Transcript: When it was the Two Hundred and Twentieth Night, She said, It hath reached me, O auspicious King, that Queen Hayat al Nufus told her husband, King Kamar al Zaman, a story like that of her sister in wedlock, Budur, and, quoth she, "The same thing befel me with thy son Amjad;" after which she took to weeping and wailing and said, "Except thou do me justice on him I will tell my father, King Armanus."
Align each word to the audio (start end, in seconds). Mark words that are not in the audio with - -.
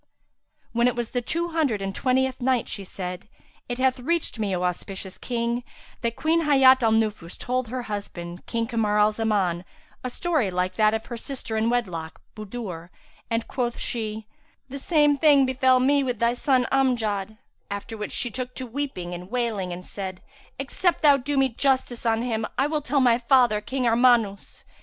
When 0.71 0.87
it 0.87 0.95
was 0.95 1.11
the 1.11 1.21
Two 1.21 1.49
Hundred 1.49 1.79
and 1.79 1.93
Twentieth 1.93 2.41
Night, 2.41 2.67
She 2.67 2.83
said, 2.83 3.29
It 3.69 3.77
hath 3.77 3.99
reached 3.99 4.39
me, 4.39 4.55
O 4.55 4.63
auspicious 4.63 5.19
King, 5.19 5.63
that 6.01 6.15
Queen 6.15 6.41
Hayat 6.41 6.81
al 6.81 6.91
Nufus 6.91 7.37
told 7.37 7.67
her 7.67 7.83
husband, 7.83 8.47
King 8.47 8.65
Kamar 8.65 8.97
al 8.99 9.11
Zaman, 9.11 9.63
a 10.03 10.09
story 10.09 10.49
like 10.49 10.73
that 10.73 10.95
of 10.95 11.05
her 11.05 11.17
sister 11.17 11.55
in 11.55 11.69
wedlock, 11.69 12.19
Budur, 12.35 12.89
and, 13.29 13.47
quoth 13.47 13.77
she, 13.77 14.25
"The 14.69 14.79
same 14.79 15.17
thing 15.19 15.45
befel 15.45 15.79
me 15.79 16.01
with 16.03 16.17
thy 16.17 16.33
son 16.33 16.65
Amjad;" 16.71 17.37
after 17.69 17.95
which 17.95 18.11
she 18.11 18.31
took 18.31 18.55
to 18.55 18.65
weeping 18.65 19.13
and 19.13 19.29
wailing 19.29 19.71
and 19.71 19.85
said, 19.85 20.23
"Except 20.57 21.03
thou 21.03 21.17
do 21.17 21.37
me 21.37 21.47
justice 21.49 22.07
on 22.07 22.23
him 22.23 22.43
I 22.57 22.65
will 22.65 22.81
tell 22.81 23.01
my 23.01 23.19
father, 23.19 23.61
King 23.61 23.83
Armanus." 23.85 24.63